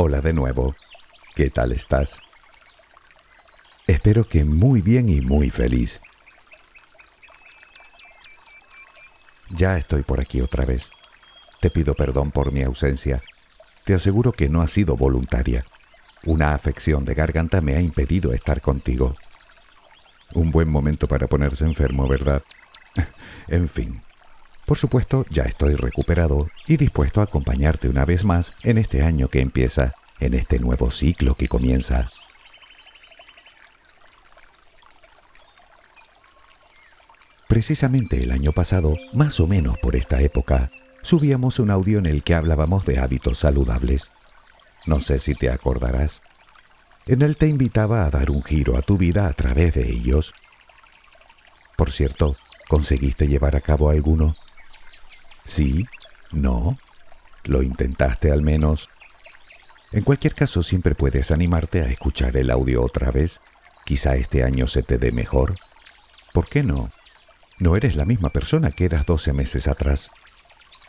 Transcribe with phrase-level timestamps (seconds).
[0.00, 0.76] Hola de nuevo.
[1.34, 2.20] ¿Qué tal estás?
[3.88, 6.00] Espero que muy bien y muy feliz.
[9.50, 10.92] Ya estoy por aquí otra vez.
[11.60, 13.24] Te pido perdón por mi ausencia.
[13.82, 15.64] Te aseguro que no ha sido voluntaria.
[16.22, 19.16] Una afección de garganta me ha impedido estar contigo.
[20.32, 22.44] Un buen momento para ponerse enfermo, ¿verdad?
[23.48, 24.00] en fin.
[24.68, 29.28] Por supuesto, ya estoy recuperado y dispuesto a acompañarte una vez más en este año
[29.28, 32.10] que empieza, en este nuevo ciclo que comienza.
[37.46, 40.68] Precisamente el año pasado, más o menos por esta época,
[41.00, 44.10] subíamos un audio en el que hablábamos de hábitos saludables.
[44.84, 46.20] No sé si te acordarás.
[47.06, 50.34] En él te invitaba a dar un giro a tu vida a través de ellos.
[51.74, 52.36] Por cierto,
[52.68, 54.34] ¿conseguiste llevar a cabo alguno?
[55.48, 55.86] ¿Sí?
[56.30, 56.76] ¿No?
[57.44, 58.90] ¿Lo intentaste al menos?
[59.92, 63.40] En cualquier caso, siempre puedes animarte a escuchar el audio otra vez.
[63.86, 65.56] Quizá este año se te dé mejor.
[66.34, 66.90] ¿Por qué no?
[67.58, 70.10] No eres la misma persona que eras 12 meses atrás.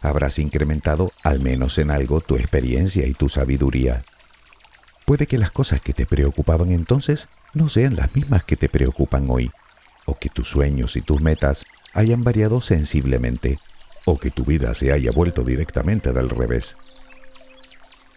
[0.01, 4.03] Habrás incrementado, al menos en algo, tu experiencia y tu sabiduría.
[5.05, 9.29] Puede que las cosas que te preocupaban entonces no sean las mismas que te preocupan
[9.29, 9.49] hoy,
[10.05, 13.57] o que tus sueños y tus metas hayan variado sensiblemente,
[14.05, 16.77] o que tu vida se haya vuelto directamente del revés.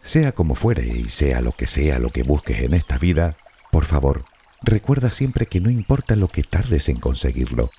[0.02, 3.36] Sea como fuere y sea lo que sea lo que busques en esta vida,
[3.70, 4.24] por favor,
[4.62, 7.70] recuerda siempre que no importa lo que tardes en conseguirlo,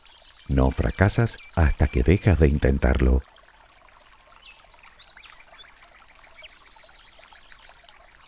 [0.47, 3.21] no fracasas hasta que dejas de intentarlo.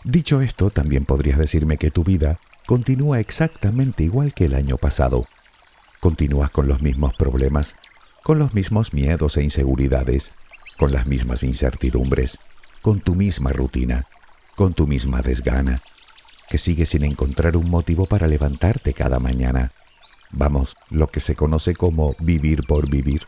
[0.04, 5.26] Dicho esto, también podrías decirme que tu vida continúa exactamente igual que el año pasado.
[6.00, 7.76] Continúas con los mismos problemas,
[8.26, 10.32] con los mismos miedos e inseguridades,
[10.80, 12.40] con las mismas incertidumbres,
[12.82, 14.08] con tu misma rutina,
[14.56, 15.84] con tu misma desgana,
[16.50, 19.74] que sigues sin encontrar un motivo para levantarte cada mañana.
[20.32, 23.28] Vamos, lo que se conoce como vivir por vivir.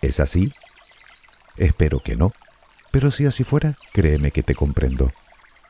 [0.00, 0.54] ¿Es así?
[1.58, 2.32] Espero que no,
[2.90, 5.12] pero si así fuera, créeme que te comprendo.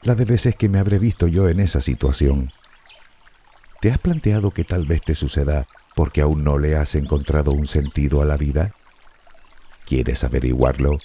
[0.03, 2.53] La de veces que me habré visto yo en esa situación.
[3.81, 5.67] ¿Te has planteado que tal vez te suceda
[5.99, 8.73] porque aún no le has encontrado un sentido a la vida?
[9.85, 10.97] ¿Quieres averiguarlo?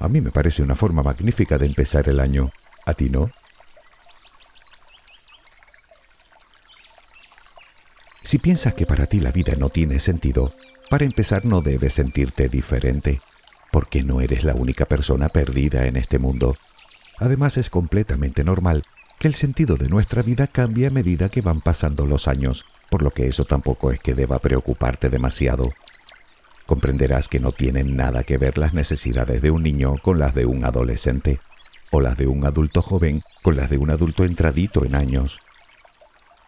[0.00, 2.50] A mí me parece una forma magnífica de empezar el año.
[2.86, 3.30] ¿A ti no?
[8.24, 10.54] Si piensas que para ti la vida no tiene sentido,
[10.88, 13.20] para empezar no debes sentirte diferente,
[13.70, 16.56] porque no eres la única persona perdida en este mundo.
[17.18, 18.82] Además es completamente normal
[19.20, 23.02] que el sentido de nuestra vida cambie a medida que van pasando los años, por
[23.02, 25.74] lo que eso tampoco es que deba preocuparte demasiado.
[26.64, 30.46] Comprenderás que no tienen nada que ver las necesidades de un niño con las de
[30.46, 31.38] un adolescente,
[31.90, 35.38] o las de un adulto joven con las de un adulto entradito en años.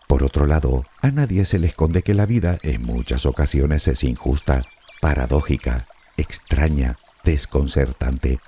[0.08, 4.02] Por otro lado, a nadie se le esconde que la vida en muchas ocasiones es
[4.02, 4.64] injusta,
[5.02, 8.38] paradójica, extraña, desconcertante.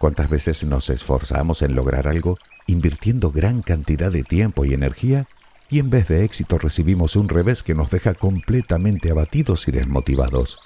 [0.00, 5.26] ¿Cuántas veces nos esforzamos en lograr algo invirtiendo gran cantidad de tiempo y energía
[5.68, 10.58] y en vez de éxito recibimos un revés que nos deja completamente abatidos y desmotivados?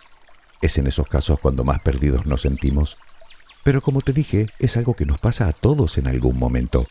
[0.62, 2.97] Es en esos casos cuando más perdidos nos sentimos.
[3.65, 6.87] Pero como te dije, es algo que nos pasa a todos en algún momento.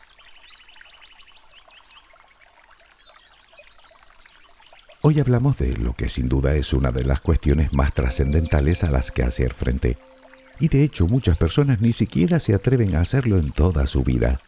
[5.02, 8.92] Hoy hablamos de lo que sin duda es una de las cuestiones más trascendentales a
[8.92, 9.98] las que hacer frente.
[10.64, 14.40] Y de hecho muchas personas ni siquiera se atreven a hacerlo en toda su vida.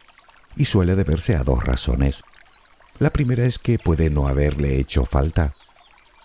[0.56, 2.24] Y suele deberse a dos razones.
[2.98, 5.52] La primera es que puede no haberle hecho falta.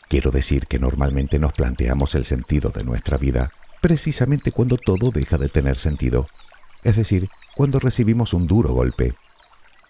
[0.07, 5.37] Quiero decir que normalmente nos planteamos el sentido de nuestra vida precisamente cuando todo deja
[5.37, 6.25] de tener sentido,
[6.83, 7.27] es decir,
[7.57, 9.13] cuando recibimos un duro golpe.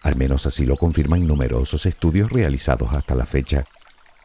[0.01, 3.65] Al menos así lo confirman numerosos estudios realizados hasta la fecha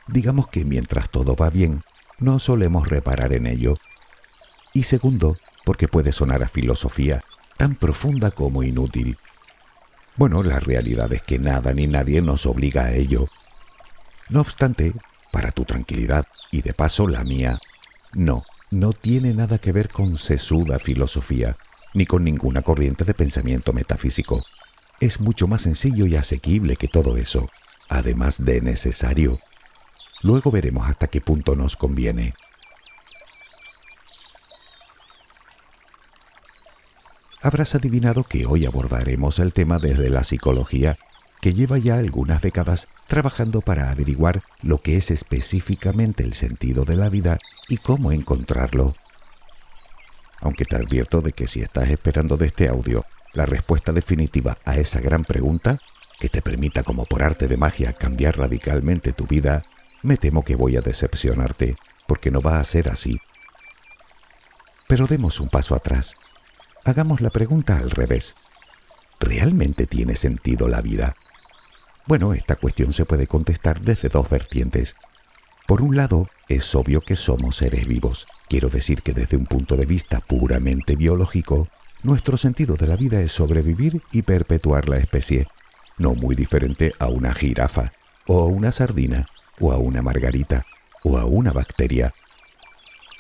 [0.08, 1.82] digamos que mientras todo va bien,
[2.18, 3.76] no solemos reparar en ello.
[4.72, 7.24] Y segundo, porque puede sonar a filosofía
[7.56, 9.18] tan profunda como inútil.
[10.14, 13.26] Bueno, la realidad es que nada ni nadie nos obliga a ello.
[14.30, 14.92] No obstante,
[15.32, 17.58] para tu tranquilidad y de paso la mía,
[18.14, 21.56] no, no tiene nada que ver con sesuda filosofía,
[21.94, 24.44] ni con ninguna corriente de pensamiento metafísico.
[25.00, 27.50] Es mucho más sencillo y asequible que todo eso,
[27.88, 29.40] además de necesario.
[30.22, 32.34] Luego veremos hasta qué punto nos conviene.
[37.46, 40.98] Habrás adivinado que hoy abordaremos el tema desde la psicología,
[41.40, 46.96] que lleva ya algunas décadas trabajando para averiguar lo que es específicamente el sentido de
[46.96, 47.38] la vida
[47.68, 48.96] y cómo encontrarlo.
[50.40, 54.78] Aunque te advierto de que si estás esperando de este audio la respuesta definitiva a
[54.78, 55.78] esa gran pregunta,
[56.18, 59.62] que te permita como por arte de magia cambiar radicalmente tu vida,
[60.02, 61.76] me temo que voy a decepcionarte,
[62.08, 63.20] porque no va a ser así.
[64.88, 66.16] Pero demos un paso atrás.
[66.86, 68.36] Hagamos la pregunta al revés.
[69.18, 71.16] ¿Realmente tiene sentido la vida?
[72.06, 74.94] Bueno, esta cuestión se puede contestar desde dos vertientes.
[75.66, 78.28] Por un lado, es obvio que somos seres vivos.
[78.48, 81.66] Quiero decir que desde un punto de vista puramente biológico,
[82.04, 85.48] nuestro sentido de la vida es sobrevivir y perpetuar la especie,
[85.98, 87.90] no muy diferente a una jirafa,
[88.28, 89.26] o a una sardina,
[89.58, 90.64] o a una margarita,
[91.02, 92.14] o a una bacteria.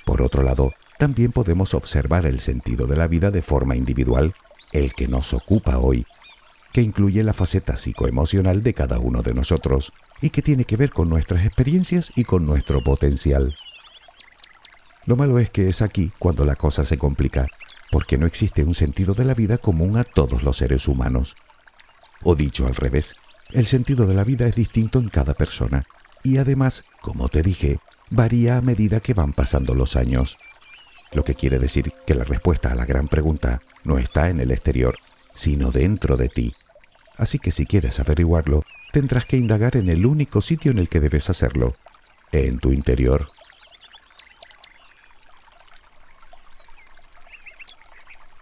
[0.04, 4.34] Por otro lado, también podemos observar el sentido de la vida de forma individual,
[4.72, 6.06] el que nos ocupa hoy,
[6.72, 10.90] que incluye la faceta psicoemocional de cada uno de nosotros y que tiene que ver
[10.90, 13.56] con nuestras experiencias y con nuestro potencial.
[15.06, 17.46] Lo malo es que es aquí cuando la cosa se complica,
[17.90, 21.36] porque no existe un sentido de la vida común a todos los seres humanos.
[22.22, 23.14] O dicho al revés,
[23.52, 25.84] el sentido de la vida es distinto en cada persona
[26.24, 27.78] y además, como te dije,
[28.10, 30.36] varía a medida que van pasando los años.
[31.12, 34.50] Lo que quiere decir que la respuesta a la gran pregunta no está en el
[34.50, 34.96] exterior,
[35.34, 36.54] sino dentro de ti
[37.16, 41.00] Así que si quieres averiguarlo, tendrás que indagar en el único sitio en el que
[41.00, 41.76] debes hacerlo,
[42.32, 43.28] en tu interior.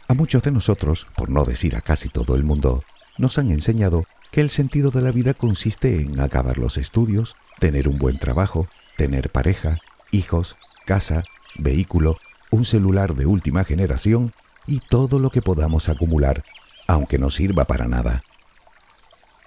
[0.09, 2.83] A muchos de nosotros, por no decir a casi todo el mundo,
[3.17, 7.89] nos han enseñado que el sentido de la vida consiste en acabar los estudios, tener
[7.89, 9.79] un buen trabajo, tener pareja,
[10.11, 11.23] hijos, casa,
[11.57, 12.17] vehículo,
[12.55, 14.33] un celular de última generación
[14.67, 16.45] y todo lo que podamos acumular,
[16.87, 18.23] aunque no sirva para nada.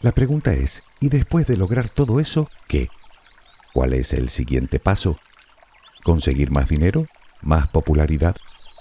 [0.01, 2.89] La pregunta es, ¿y después de lograr todo eso, qué?
[3.73, 5.17] ¿Cuál es el siguiente paso?
[6.03, 7.05] ¿Conseguir más dinero?
[7.41, 8.35] ¿Más popularidad?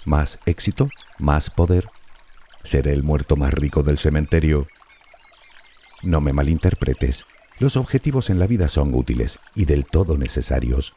[0.04, 0.88] ¿Más éxito?
[1.18, 1.88] ¿Más poder?
[2.64, 4.66] ¿Ser el muerto más rico del cementerio?
[6.02, 7.26] No me malinterpretes,
[7.60, 10.94] los objetivos en la vida son útiles y del todo necesarios,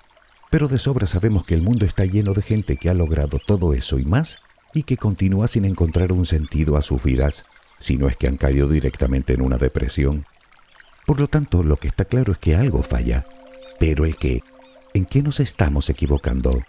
[0.49, 3.73] pero de sobra sabemos que el mundo está lleno de gente que ha logrado todo
[3.73, 4.37] eso y más
[4.73, 7.45] y que continúa sin encontrar un sentido a sus vidas
[7.79, 10.25] si no es que han caído directamente en una depresión.
[11.05, 13.25] Por lo tanto, lo que está claro es que algo falla.
[13.79, 14.43] Pero el qué,
[14.93, 16.59] ¿en qué nos estamos equivocando?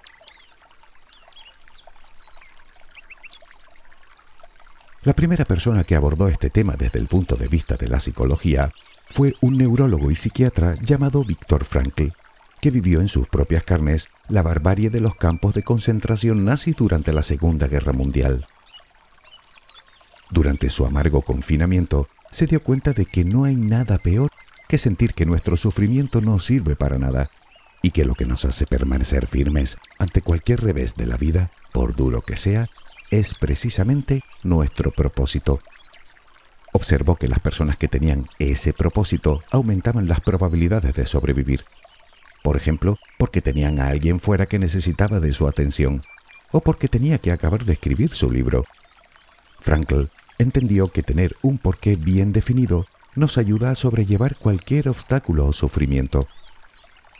[5.02, 8.70] La primera persona que abordó este tema desde el punto de vista de la psicología
[9.06, 12.12] fue un neurólogo y psiquiatra llamado Víctor Frankl,
[12.60, 17.12] que vivió en sus propias carnes la barbarie de los campos de concentración nazis durante
[17.12, 18.46] la Segunda Guerra Mundial.
[20.30, 24.30] Durante su amargo confinamiento, se dio cuenta de que no hay nada peor
[24.68, 27.30] que sentir que nuestro sufrimiento no sirve para nada
[27.82, 31.96] y que lo que nos hace permanecer firmes ante cualquier revés de la vida, por
[31.96, 32.68] duro que sea,
[33.10, 35.60] es precisamente nuestro propósito.
[36.72, 41.64] Observó que las personas que tenían ese propósito aumentaban las probabilidades de sobrevivir.
[42.42, 46.02] Por ejemplo, porque tenían a alguien fuera que necesitaba de su atención,
[46.52, 48.64] o porque tenía que acabar de escribir su libro.
[49.60, 50.04] Frankl
[50.38, 56.26] entendió que tener un porqué bien definido nos ayuda a sobrellevar cualquier obstáculo o sufrimiento.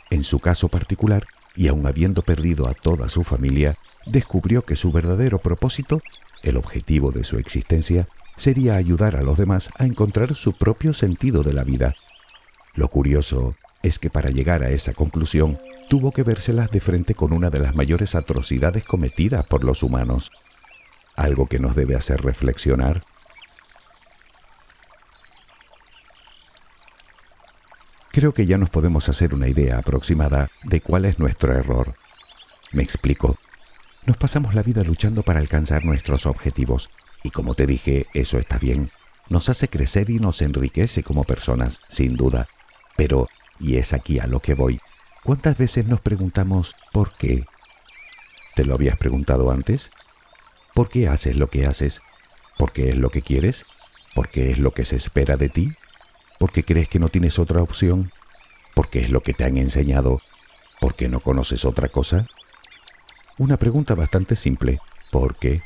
[0.09, 1.25] En su caso particular,
[1.55, 6.01] y aun habiendo perdido a toda su familia, descubrió que su verdadero propósito,
[6.43, 8.07] el objetivo de su existencia,
[8.37, 11.93] sería ayudar a los demás a encontrar su propio sentido de la vida.
[12.73, 15.59] Lo curioso es que para llegar a esa conclusión
[15.89, 20.31] tuvo que vérselas de frente con una de las mayores atrocidades cometidas por los humanos,
[21.15, 23.01] algo que nos debe hacer reflexionar
[28.11, 31.95] creo que ya nos podemos hacer una idea aproximada de cuál es nuestro error.
[32.71, 33.37] Me explico.
[34.05, 36.89] Nos pasamos la vida luchando para alcanzar nuestros objetivos
[37.23, 38.89] y como te dije, eso está bien.
[39.29, 42.47] Nos hace crecer y nos enriquece como personas, sin duda.
[42.97, 43.27] Pero,
[43.61, 44.79] y es aquí a lo que voy,
[45.23, 47.45] ¿cuántas veces nos preguntamos ¿por qué?
[48.55, 49.91] ¿Te lo habías preguntado antes?
[50.73, 52.01] ¿Por qué haces lo que haces?
[52.57, 53.63] ¿Por qué es lo que quieres?
[54.13, 55.73] ¿Por qué es lo que se espera de ti?
[56.41, 58.11] porque crees que no tienes otra opción,
[58.73, 60.19] porque es lo que te han enseñado,
[60.79, 62.25] porque no conoces otra cosa.
[63.37, 64.79] Una pregunta bastante simple,
[65.11, 65.61] ¿por qué?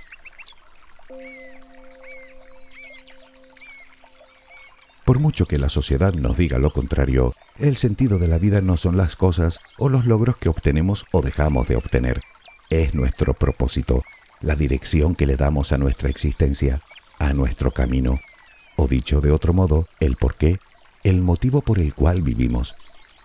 [5.15, 8.75] Por mucho que la sociedad nos diga lo contrario, el sentido de la vida no
[8.75, 12.19] son las cosas o los logros que obtenemos o dejamos de obtener.
[12.69, 14.03] Es nuestro propósito,
[14.41, 16.81] la dirección que le damos a nuestra existencia,
[17.17, 18.19] a nuestro camino.
[18.75, 20.59] O dicho de otro modo, el por qué
[21.05, 22.75] el motivo por el cual vivimos,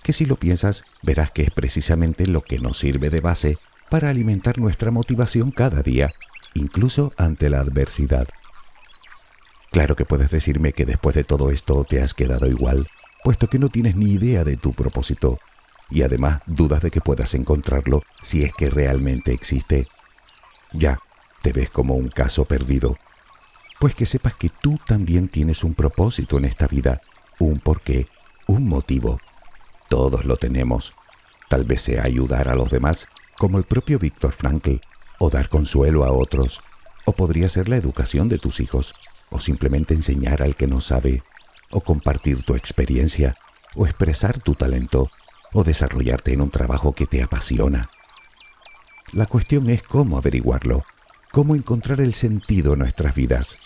[0.04, 4.11] que si lo piensas verás que es precisamente lo que nos sirve de base para
[4.11, 6.12] alimentar nuestra motivación cada día,
[6.54, 8.28] incluso ante la adversidad.
[9.71, 12.89] Claro que puedes decirme que después de todo esto te has quedado igual,
[13.23, 15.39] puesto que no tienes ni idea de tu propósito
[15.91, 19.87] y además dudas de que puedas encontrarlo si es que realmente existe.
[20.73, 21.00] Ya,
[21.43, 22.97] te ves como un caso perdido.
[23.79, 27.00] Pues que sepas que tú también tienes un propósito en esta vida,
[27.39, 28.07] un porqué,
[28.47, 29.21] un motivo.
[29.89, 30.95] Todos lo tenemos.
[31.49, 33.09] Tal vez sea ayudar a los demás,
[33.39, 34.77] como el propio Víctor Frankl,
[35.19, 36.61] o dar consuelo a otros,
[37.05, 38.95] o podría ser la educación de tus hijos,
[39.31, 41.23] o simplemente enseñar al que no sabe,
[41.71, 43.37] o compartir tu experiencia,
[43.75, 45.11] o expresar tu talento,
[45.53, 47.91] o desarrollarte en un trabajo que te apasiona.
[49.13, 50.85] La cuestión es cómo averiguarlo,
[51.33, 53.59] cómo encontrar el sentido en nuestras vidas.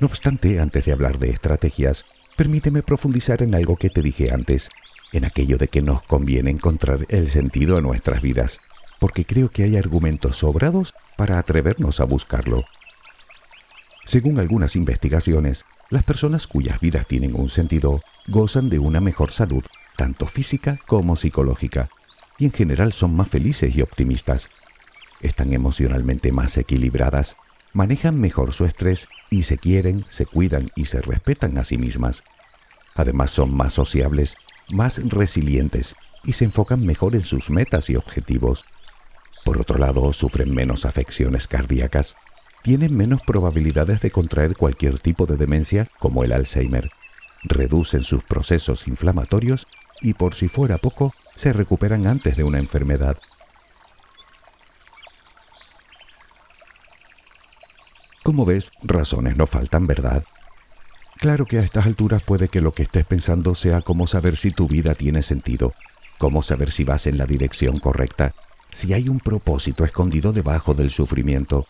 [0.00, 2.04] No obstante, antes de hablar de estrategias,
[2.36, 4.68] permíteme profundizar en algo que te dije antes,
[5.12, 8.58] en aquello de que nos conviene encontrar el sentido en nuestras vidas,
[9.02, 12.64] porque creo que hay argumentos sobrados para atrevernos a buscarlo.
[14.04, 19.64] Según algunas investigaciones, las personas cuyas vidas tienen un sentido gozan de una mejor salud,
[19.96, 21.88] tanto física como psicológica,
[22.38, 24.50] y en general son más felices y optimistas.
[25.20, 27.34] Están emocionalmente más equilibradas,
[27.72, 32.22] manejan mejor su estrés y se quieren, se cuidan y se respetan a sí mismas.
[32.94, 34.36] Además son más sociables,
[34.70, 38.64] más resilientes y se enfocan mejor en sus metas y objetivos.
[39.44, 42.16] Por otro lado, sufren menos afecciones cardíacas,
[42.62, 46.88] tienen menos probabilidades de contraer cualquier tipo de demencia como el Alzheimer,
[47.42, 49.66] reducen sus procesos inflamatorios
[50.00, 53.18] y por si fuera poco, se recuperan antes de una enfermedad.
[58.22, 60.24] Como ves, razones no faltan, ¿verdad?
[61.18, 64.52] Claro que a estas alturas puede que lo que estés pensando sea cómo saber si
[64.52, 65.74] tu vida tiene sentido,
[66.18, 68.34] cómo saber si vas en la dirección correcta,
[68.72, 71.66] si hay un propósito escondido debajo del sufrimiento,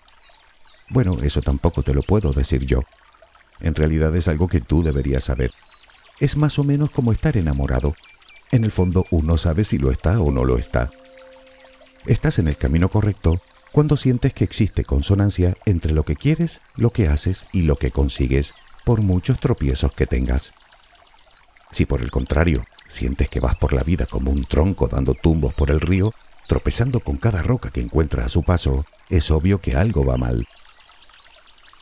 [0.89, 2.85] bueno, eso tampoco te lo puedo decir yo.
[3.61, 5.53] En realidad es algo que tú deberías saber.
[6.21, 7.95] Es más o menos como estar enamorado.
[8.53, 10.91] En el fondo uno sabe si lo está o no lo está.
[12.07, 13.41] Estás en el camino correcto
[13.73, 17.91] cuando sientes que existe consonancia entre lo que quieres, lo que haces y lo que
[17.91, 18.55] consigues,
[18.85, 20.53] por muchos tropiezos que tengas.
[21.71, 25.55] Si por el contrario sientes que vas por la vida como un tronco dando tumbos
[25.55, 26.13] por el río,
[26.53, 30.47] tropezando con cada roca que encuentra a su paso, es obvio que algo va mal.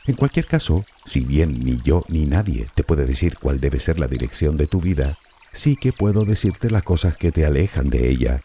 [0.07, 3.99] En cualquier caso, si bien ni yo ni nadie te puede decir cuál debe ser
[3.99, 5.19] la dirección de tu vida,
[5.53, 8.43] sí que puedo decirte las cosas que te alejan de ella.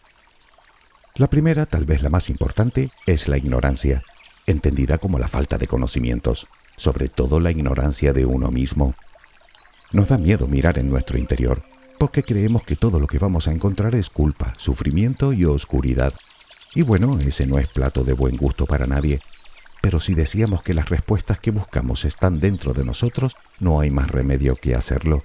[1.14, 4.02] La primera, tal vez la más importante, es la ignorancia,
[4.48, 8.96] entendida como la falta de conocimientos, sobre todo la ignorancia de uno mismo.
[9.92, 11.62] Nos da miedo mirar en nuestro interior,
[11.98, 16.14] porque creemos que todo lo que vamos a encontrar es culpa, sufrimiento y oscuridad.
[16.74, 19.20] Y bueno, ese no es plato de buen gusto para nadie,
[19.80, 24.10] pero si decíamos que las respuestas que buscamos están dentro de nosotros, no hay más
[24.10, 25.22] remedio que hacerlo.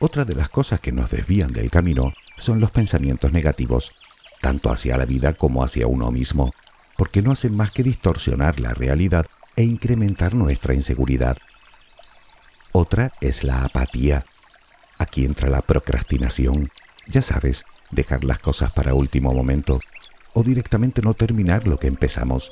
[0.00, 3.92] Otra de las cosas que nos desvían del camino son los pensamientos negativos,
[4.40, 6.52] tanto hacia la vida como hacia uno mismo,
[6.96, 11.36] porque no hacen más que distorsionar la realidad e incrementar nuestra inseguridad.
[12.72, 14.24] Otra es la apatía.
[14.98, 16.70] Aquí entra la procrastinación,
[17.06, 19.80] ya sabes, dejar las cosas para último momento,
[20.32, 22.50] o directamente no terminar lo que empezamos,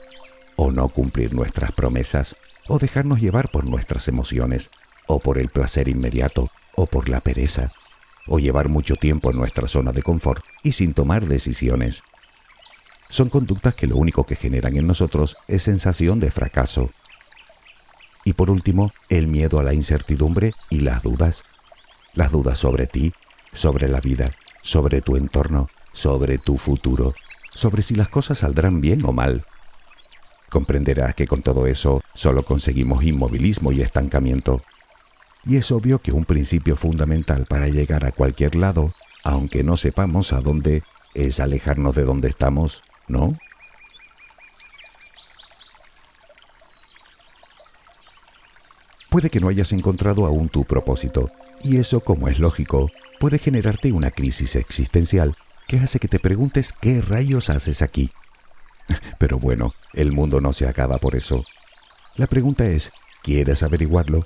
[0.56, 2.36] o no cumplir nuestras promesas,
[2.68, 4.70] o dejarnos llevar por nuestras emociones,
[5.06, 7.72] o por el placer inmediato, o por la pereza,
[8.26, 12.02] o llevar mucho tiempo en nuestra zona de confort y sin tomar decisiones.
[13.12, 16.88] Son conductas que lo único que generan en nosotros es sensación de fracaso.
[18.24, 21.44] Y por último, el miedo a la incertidumbre y las dudas.
[22.14, 23.12] Las dudas sobre ti,
[23.52, 24.30] sobre la vida,
[24.62, 27.12] sobre tu entorno, sobre tu futuro,
[27.54, 29.44] sobre si las cosas saldrán bien o mal.
[30.48, 34.62] Comprenderás que con todo eso solo conseguimos inmovilismo y estancamiento.
[35.44, 40.32] Y es obvio que un principio fundamental para llegar a cualquier lado, aunque no sepamos
[40.32, 43.36] a dónde, es alejarnos de donde estamos, ¿no?
[49.10, 51.30] Puede que no hayas encontrado aún tu propósito,
[51.62, 52.90] y eso, como es lógico,
[53.20, 55.36] puede generarte una crisis existencial
[55.68, 58.10] que hace que te preguntes qué rayos haces aquí.
[59.18, 61.44] Pero bueno, el mundo no se acaba por eso.
[62.16, 62.90] La pregunta es,
[63.22, 64.24] ¿quieres averiguarlo?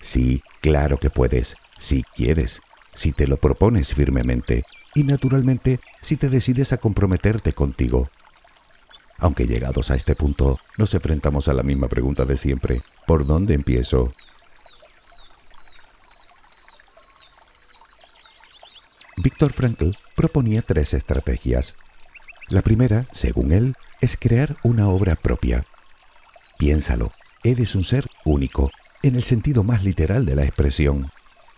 [0.00, 6.28] Sí, claro que puedes, si quieres, si te lo propones firmemente y naturalmente si te
[6.28, 8.08] decides a comprometerte contigo.
[9.18, 12.82] Aunque llegados a este punto, nos enfrentamos a la misma pregunta de siempre.
[13.06, 14.14] ¿Por dónde empiezo?
[19.18, 21.74] Víctor Frankl proponía tres estrategias.
[22.48, 25.66] La primera, según él, es crear una obra propia.
[26.58, 27.12] Piénsalo,
[27.44, 28.70] eres un ser único,
[29.02, 31.10] en el sentido más literal de la expresión.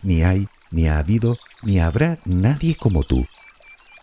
[0.03, 3.27] Ni hay, ni ha habido, ni habrá nadie como tú.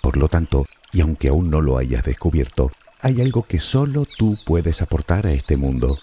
[0.02, 2.72] Por lo tanto, y aunque aún no lo hayas descubierto,
[3.02, 6.00] hay algo que solo tú puedes aportar a este mundo.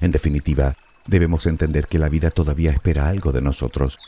[0.00, 3.98] En definitiva, debemos entender que la vida todavía espera algo de nosotros,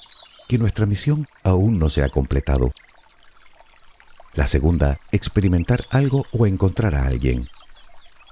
[0.48, 2.72] que nuestra misión aún no se ha completado.
[4.34, 7.48] La segunda, experimentar algo o encontrar a alguien.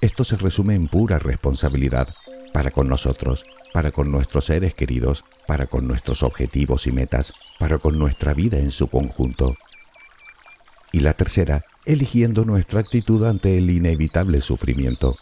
[0.00, 2.08] Esto se resume en pura responsabilidad
[2.52, 7.78] para con nosotros, para con nuestros seres queridos, para con nuestros objetivos y metas, para
[7.78, 9.52] con nuestra vida en su conjunto.
[10.92, 15.14] Y la tercera, eligiendo nuestra actitud ante el inevitable sufrimiento.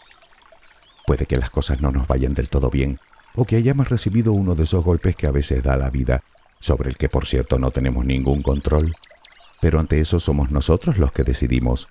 [1.05, 2.99] Puede que las cosas no nos vayan del todo bien,
[3.35, 6.21] o que hayamos recibido uno de esos golpes que a veces da la vida,
[6.59, 8.95] sobre el que por cierto no tenemos ningún control,
[9.61, 11.87] pero ante eso somos nosotros los que decidimos.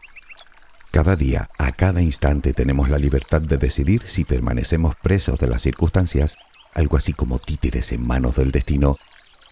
[0.91, 5.63] Cada día, a cada instante tenemos la libertad de decidir si permanecemos presos de las
[5.63, 6.37] circunstancias,
[6.73, 8.97] algo así como títeres en manos del destino,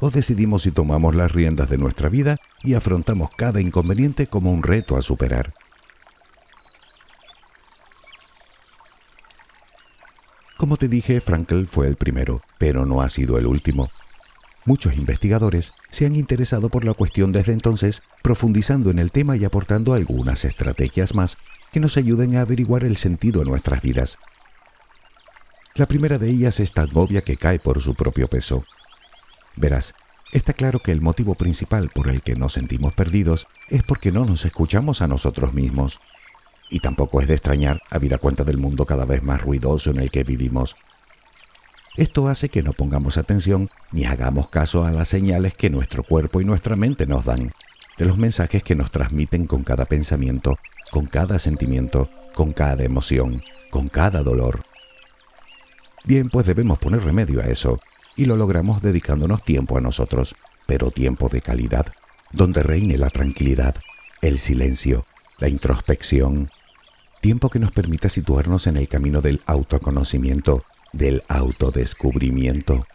[0.00, 4.62] o decidimos si tomamos las riendas de nuestra vida y afrontamos cada inconveniente como un
[4.62, 5.52] reto a superar.
[10.56, 13.90] Como te dije, Frankl fue el primero, pero no ha sido el último.
[14.66, 19.44] Muchos investigadores se han interesado por la cuestión desde entonces, profundizando en el tema y
[19.44, 21.38] aportando algunas estrategias más
[21.72, 24.18] que nos ayuden a averiguar el sentido de nuestras vidas.
[25.76, 28.64] La primera de ellas es tan obvia que cae por su propio peso.
[29.54, 29.94] Verás,
[30.32, 34.24] está claro que el motivo principal por el que nos sentimos perdidos es porque no
[34.24, 36.00] nos escuchamos a nosotros mismos.
[36.70, 40.10] Y tampoco es de extrañar, habida cuenta del mundo cada vez más ruidoso en el
[40.10, 40.74] que vivimos.
[41.96, 46.42] Esto hace que no pongamos atención ni hagamos caso a las señales que nuestro cuerpo
[46.42, 47.52] y nuestra mente nos dan,
[47.96, 50.58] de los mensajes que nos transmiten con cada pensamiento,
[50.90, 54.60] con cada sentimiento, con cada emoción, con cada dolor.
[56.04, 57.80] Bien, pues debemos poner remedio a eso,
[58.14, 61.86] y lo logramos dedicándonos tiempo a nosotros, pero tiempo de calidad,
[62.30, 63.74] donde reine la tranquilidad,
[64.20, 65.06] el silencio,
[65.38, 66.50] la introspección,
[67.22, 70.62] tiempo que nos permita situarnos en el camino del autoconocimiento,
[70.96, 72.86] del autodescubrimiento.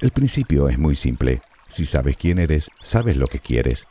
[0.00, 1.40] El principio es muy simple.
[1.68, 3.86] Si sabes quién eres, sabes lo que quieres.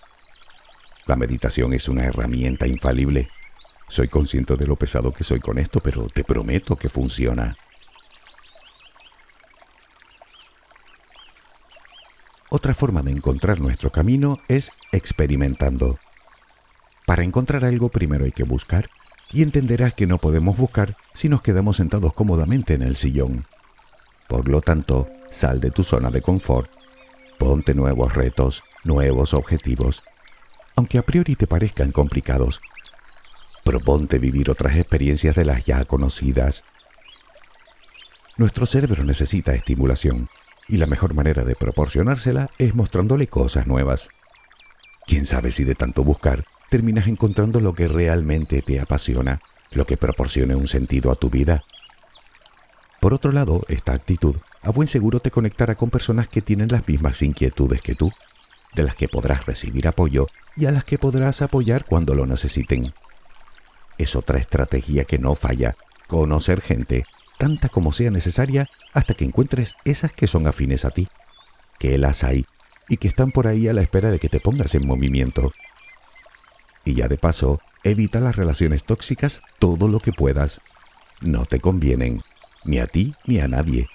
[1.05, 3.29] La meditación es una herramienta infalible.
[3.89, 7.53] Soy consciente de lo pesado que soy con esto, pero te prometo que funciona.
[12.49, 15.99] Otra forma de encontrar nuestro camino es experimentando.
[17.05, 18.89] Para encontrar algo primero hay que buscar
[19.35, 23.45] y entenderás que no podemos buscar si nos quedamos sentados cómodamente en el sillón.
[24.29, 26.71] Por lo tanto, sal de tu zona de confort,
[27.37, 30.03] ponte nuevos retos, nuevos objetivos,
[30.77, 32.61] aunque a priori te parezcan complicados.
[33.65, 36.63] Proponte vivir otras experiencias de las ya conocidas.
[38.37, 40.27] Nuestro cerebro necesita estimulación
[40.69, 44.07] y la mejor manera de proporcionársela es mostrándole cosas nuevas.
[45.05, 49.97] ¿Quién sabe si de tanto buscar terminas encontrando lo que realmente te apasiona, lo que
[49.97, 51.63] proporcione un sentido a tu vida?
[52.99, 56.87] Por otro lado, esta actitud a buen seguro te conectará con personas que tienen las
[56.87, 58.11] mismas inquietudes que tú,
[58.73, 62.91] de las que podrás recibir apoyo y a las que podrás apoyar cuando lo necesiten.
[63.99, 65.75] Es otra estrategia que no falla,
[66.07, 67.05] conocer gente,
[67.37, 71.07] tanta como sea necesaria, hasta que encuentres esas que son afines a ti,
[71.77, 72.47] que las hay
[72.89, 75.51] y que están por ahí a la espera de que te pongas en movimiento.
[76.85, 80.61] Y ya de paso, evita las relaciones tóxicas todo lo que puedas.
[81.19, 82.21] No te convienen,
[82.63, 83.87] ni a ti ni a nadie.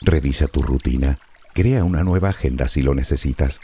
[0.00, 1.16] Revisa tu rutina,
[1.54, 3.60] crea una nueva agenda si lo necesitas,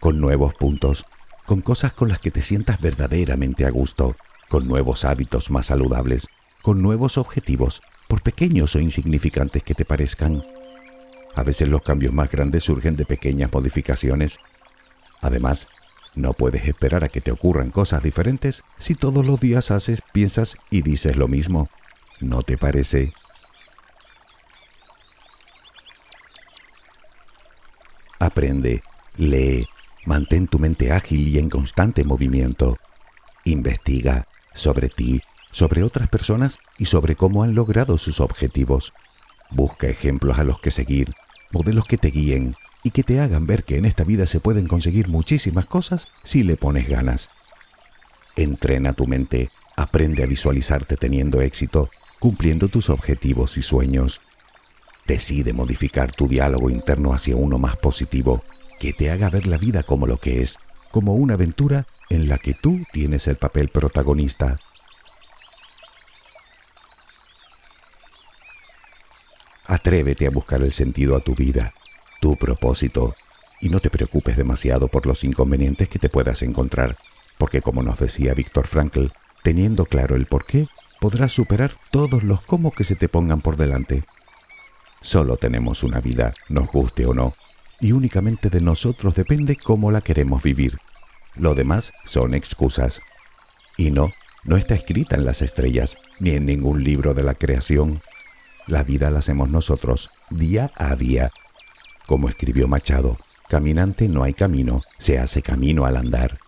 [0.00, 1.06] con nuevos puntos,
[1.44, 4.16] con cosas con las que te sientas verdaderamente a gusto,
[4.48, 6.28] con nuevos hábitos más saludables,
[6.62, 10.42] con nuevos objetivos, por pequeños o insignificantes que te parezcan.
[11.34, 14.38] A veces los cambios más grandes surgen de pequeñas modificaciones.
[15.20, 15.68] Además,
[16.14, 20.56] no puedes esperar a que te ocurran cosas diferentes si todos los días haces, piensas
[20.70, 21.68] y dices lo mismo.
[22.20, 23.14] ¿No te parece?
[28.18, 28.82] Aprende,
[29.16, 29.66] lee,
[30.04, 32.76] mantén tu mente ágil y en constante movimiento.
[33.44, 38.92] Investiga sobre ti, sobre otras personas y sobre cómo han logrado sus objetivos.
[39.54, 41.12] Busca ejemplos a los que seguir,
[41.50, 44.66] modelos que te guíen y que te hagan ver que en esta vida se pueden
[44.66, 47.30] conseguir muchísimas cosas si le pones ganas.
[48.34, 54.20] Entrena tu mente, aprende a visualizarte teniendo éxito, cumpliendo tus objetivos y sueños.
[55.06, 58.42] Decide modificar tu diálogo interno hacia uno más positivo,
[58.80, 60.58] que te haga ver la vida como lo que es,
[60.90, 64.58] como una aventura en la que tú tienes el papel protagonista.
[69.72, 71.72] Atrévete a buscar el sentido a tu vida,
[72.20, 73.14] tu propósito,
[73.58, 76.98] y no te preocupes demasiado por los inconvenientes que te puedas encontrar,
[77.38, 79.06] porque como nos decía Víctor Frankl,
[79.42, 80.66] teniendo claro el por qué,
[81.00, 84.04] podrás superar todos los cómo que se te pongan por delante.
[85.00, 87.32] Solo tenemos una vida, nos guste o no,
[87.80, 90.76] y únicamente de nosotros depende cómo la queremos vivir.
[91.34, 93.00] Lo demás son excusas.
[93.78, 94.12] Y no,
[94.44, 98.02] no está escrita en las estrellas, ni en ningún libro de la creación.
[98.66, 101.32] La vida la hacemos nosotros, día a día.
[102.06, 106.38] Como escribió Machado, caminante no hay camino, se hace camino al andar.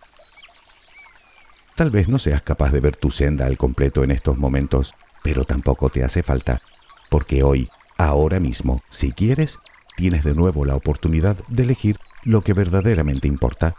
[1.75, 5.43] Tal vez no seas capaz de ver tu senda al completo en estos momentos, pero
[5.43, 6.61] tampoco te hace falta,
[7.09, 9.59] porque hoy, ahora mismo, si quieres,
[9.97, 13.75] tienes de nuevo la oportunidad de elegir lo que verdaderamente importa.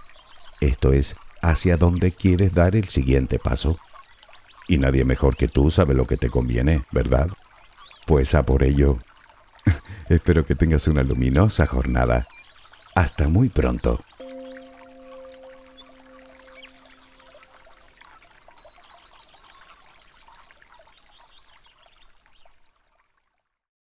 [0.61, 3.79] Esto es, hacia dónde quieres dar el siguiente paso.
[4.69, 7.29] Y nadie mejor que tú sabe lo que te conviene, ¿verdad?
[8.07, 8.99] Pues a por ello.
[10.09, 12.27] Espero que tengas una luminosa jornada.
[12.95, 14.01] Hasta muy pronto.